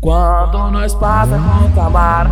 Quando 0.00 0.70
nós 0.70 0.94
passa 0.94 1.36
com 1.36 1.72
camara 1.74 2.30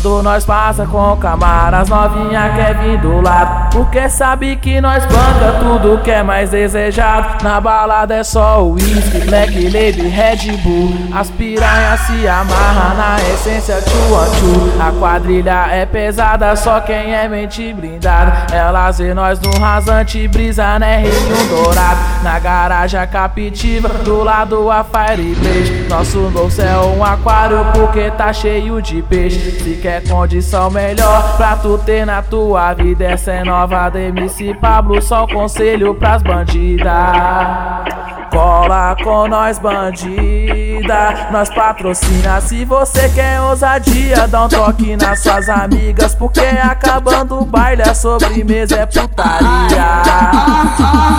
Quando 0.00 0.22
nós 0.22 0.44
passa 0.44 0.86
com 0.86 1.16
camara 1.16 1.78
As 1.80 1.88
novinha 1.88 2.52
quer 2.54 2.78
vir 2.78 2.98
do 3.00 3.20
lado. 3.20 3.70
Porque 3.72 4.08
sabe 4.08 4.54
que 4.54 4.80
nós 4.80 5.04
banca 5.04 5.58
tudo 5.58 6.00
que 6.02 6.10
é 6.10 6.22
mais 6.22 6.50
desejado. 6.50 7.42
Na 7.42 7.60
balada 7.60 8.14
é 8.14 8.22
só 8.22 8.64
whisky, 8.64 9.18
black 9.26 9.52
label, 9.68 10.08
Red 10.08 10.56
Bull. 10.58 10.94
As 11.12 11.30
piranhas 11.30 12.00
se 12.00 12.28
amarra 12.28 12.94
na 12.94 13.16
essência 13.32 13.80
tchu 13.82 14.80
A 14.80 14.92
quadrilha 14.92 15.66
é 15.70 15.84
pesada, 15.84 16.54
só 16.54 16.80
quem 16.80 17.14
é 17.14 17.28
mente 17.28 17.72
blindada. 17.72 18.54
Elas 18.54 18.98
vê 18.98 19.12
nós 19.12 19.40
no 19.40 19.50
rasante, 19.58 20.26
brisa 20.28 20.78
né, 20.78 20.98
Rio 21.02 21.48
Dourado. 21.48 22.00
Na 22.22 22.38
garagem 22.38 23.00
a 23.00 23.06
captiva, 23.06 23.88
do 23.88 24.22
lado 24.22 24.70
a 24.70 24.84
Fire 24.84 25.34
Blaze 25.34 25.86
Nosso 25.88 26.18
bolso 26.30 26.60
é 26.60 26.76
um 26.78 27.04
aquário 27.04 27.64
porque 27.74 28.10
tá 28.12 28.32
cheio 28.32 28.80
de 28.80 29.02
peixe 29.02 29.50
quer 29.88 30.06
condição 30.06 30.70
melhor 30.70 31.36
pra 31.38 31.56
tu 31.56 31.78
ter 31.78 32.04
na 32.04 32.22
tua 32.22 32.74
vida. 32.74 33.06
Essa 33.06 33.32
é 33.32 33.42
nova 33.42 33.88
da 33.88 33.98
MC 33.98 34.52
Pablo, 34.60 35.00
só 35.00 35.24
um 35.24 35.28
conselho 35.28 35.94
pras 35.94 36.22
bandidas 36.22 37.97
Cola 38.30 38.94
com 39.02 39.26
nós 39.26 39.58
bandida, 39.58 41.28
nós 41.30 41.48
patrocina 41.48 42.40
Se 42.40 42.64
você 42.64 43.08
quer 43.08 43.40
ousadia, 43.40 44.28
dá 44.28 44.44
um 44.44 44.48
toque 44.48 44.96
nas 44.96 45.20
suas 45.20 45.48
amigas 45.48 46.14
Porque 46.14 46.40
acabando 46.40 47.40
o 47.40 47.44
baile, 47.44 47.82
a 47.82 47.94
sobremesa 47.94 48.76
é 48.76 48.86
putaria. 48.86 50.02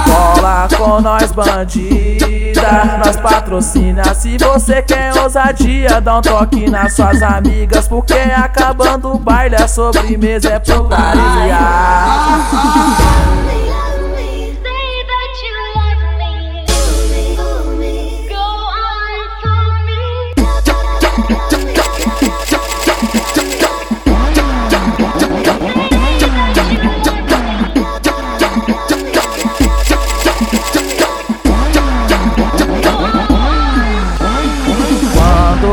Cola 0.06 0.68
com 0.78 1.02
nós 1.02 1.32
bandida, 1.32 3.00
nós 3.04 3.18
patrocina 3.18 4.14
Se 4.14 4.38
você 4.38 4.82
quer 4.82 5.12
ousadia, 5.18 6.00
dá 6.00 6.18
um 6.18 6.22
toque 6.22 6.70
nas 6.70 6.94
suas 6.94 7.22
amigas 7.24 7.88
Porque 7.88 8.14
acabando 8.14 9.14
o 9.14 9.18
baile, 9.18 9.56
a 9.56 9.68
sobremesa 9.68 10.50
é 10.50 10.60
putaria 10.60 11.60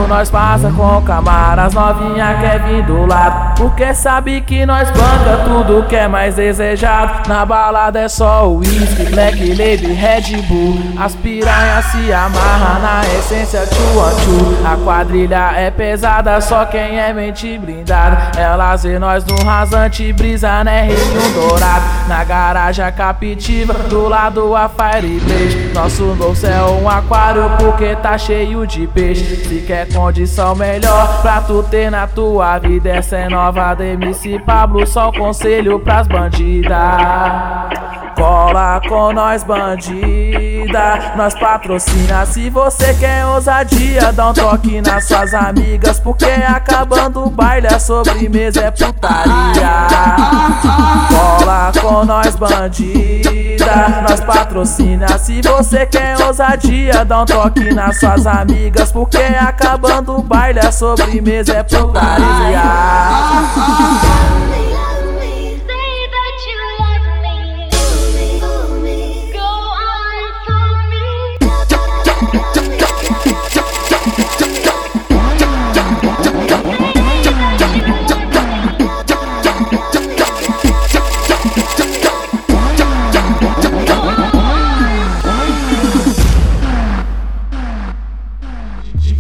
nós 0.06 0.30
passa 0.30 0.70
com 0.70 1.02
camaras 1.02 1.74
novinha 1.74 2.36
quer 2.40 2.62
vir 2.64 2.82
do 2.84 3.06
lado 3.06 3.46
Porque 3.56 3.94
sabe 3.94 4.40
que 4.42 4.66
nós 4.66 4.88
banca 4.90 5.44
tudo 5.44 5.86
que 5.88 5.96
é 5.96 6.06
mais 6.06 6.34
desejado. 6.34 7.28
Na 7.28 7.44
balada 7.44 8.00
é 8.00 8.08
só 8.08 8.48
whisky, 8.48 9.04
black 9.06 9.38
label, 9.54 9.94
Red 9.94 10.42
Bull. 10.42 10.78
As 10.98 11.14
piranhas 11.14 11.84
se 11.86 12.12
amarra 12.12 12.78
na 12.78 13.18
essência 13.18 13.66
tchu 13.66 14.66
A 14.66 14.76
quadrilha 14.84 15.52
é 15.56 15.70
pesada, 15.70 16.40
só 16.40 16.66
quem 16.66 16.98
é 16.98 17.12
mente 17.12 17.58
blindada. 17.58 18.38
Elas 18.38 18.82
vê 18.82 18.98
nós 18.98 19.24
no 19.24 19.42
rasante, 19.42 20.12
brisa 20.12 20.62
né, 20.62 20.82
Rio 20.82 21.32
Dourado. 21.32 21.84
Na 22.08 22.22
garagem 22.24 22.84
a 22.84 22.92
captiva, 22.92 23.74
do 23.74 24.08
lado 24.08 24.54
a 24.54 24.68
Fire 24.68 25.20
Blaze 25.20 25.72
Nosso 25.74 26.14
bolso 26.14 26.46
é 26.46 26.62
um 26.62 26.88
aquário 26.88 27.50
porque 27.58 27.96
tá 27.96 28.18
cheio 28.18 28.66
de 28.66 28.86
peixe. 28.86 29.36
Se 29.36 29.64
quer 29.66 29.86
condição 29.96 30.54
melhor 30.54 31.22
pra 31.22 31.40
tu 31.40 31.62
ter 31.62 31.90
na 31.90 32.06
tua 32.06 32.58
vida. 32.58 32.90
Essa 32.90 33.16
é 33.16 33.28
nova 33.30 33.72
da 33.72 33.86
MC 33.86 34.38
Pablo, 34.40 34.86
só 34.86 35.08
um 35.08 35.12
conselho 35.12 35.80
pras 35.80 36.06
bandidas. 36.06 36.76
Cola 38.16 38.80
com 38.88 39.12
nós 39.12 39.44
bandida, 39.44 41.12
nós 41.16 41.34
patrocina 41.34 42.24
Se 42.24 42.48
você 42.48 42.94
quer 42.94 43.26
ousadia, 43.26 44.10
dá 44.10 44.30
um 44.30 44.32
toque 44.32 44.80
nas 44.80 45.04
suas 45.06 45.34
amigas 45.34 46.00
Porque 46.00 46.24
acabando 46.24 47.26
o 47.26 47.30
baile, 47.30 47.66
a 47.66 47.78
sobremesa 47.78 48.62
é 48.62 48.70
putaria. 48.70 49.86
Cola 51.10 51.70
com 51.78 52.06
nós 52.06 52.34
bandida, 52.36 54.02
nós 54.08 54.20
patrocina 54.20 55.18
Se 55.18 55.42
você 55.42 55.84
quer 55.84 56.18
ousadia, 56.18 57.04
dá 57.04 57.20
um 57.20 57.26
toque 57.26 57.74
nas 57.74 58.00
suas 58.00 58.26
amigas 58.26 58.90
Porque 58.90 59.18
acabando 59.18 60.16
o 60.16 60.22
baile, 60.22 60.60
a 60.60 60.72
sobremesa 60.72 61.52
é 61.52 61.62
putaria 61.62 62.62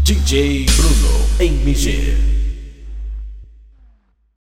DJ 0.06 0.64
Bruno 0.76 1.26
MG 1.40 2.35